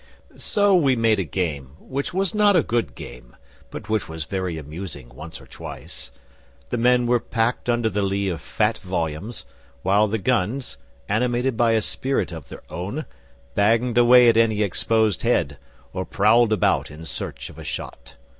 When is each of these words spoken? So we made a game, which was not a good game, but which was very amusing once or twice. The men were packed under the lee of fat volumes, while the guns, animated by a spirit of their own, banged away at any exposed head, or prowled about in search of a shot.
So 0.35 0.73
we 0.75 0.95
made 0.95 1.19
a 1.19 1.23
game, 1.23 1.73
which 1.77 2.11
was 2.11 2.33
not 2.33 2.55
a 2.55 2.63
good 2.63 2.95
game, 2.95 3.35
but 3.69 3.87
which 3.87 4.09
was 4.09 4.23
very 4.23 4.57
amusing 4.57 5.09
once 5.09 5.39
or 5.39 5.45
twice. 5.45 6.11
The 6.71 6.79
men 6.79 7.05
were 7.05 7.19
packed 7.19 7.69
under 7.69 7.87
the 7.87 8.01
lee 8.01 8.27
of 8.27 8.41
fat 8.41 8.79
volumes, 8.79 9.45
while 9.83 10.07
the 10.07 10.17
guns, 10.17 10.79
animated 11.07 11.55
by 11.55 11.73
a 11.73 11.83
spirit 11.83 12.31
of 12.31 12.49
their 12.49 12.63
own, 12.67 13.05
banged 13.53 13.95
away 13.99 14.27
at 14.27 14.37
any 14.37 14.63
exposed 14.63 15.21
head, 15.21 15.59
or 15.93 16.03
prowled 16.03 16.51
about 16.51 16.89
in 16.89 17.05
search 17.05 17.51
of 17.51 17.59
a 17.59 17.63
shot. 17.63 18.15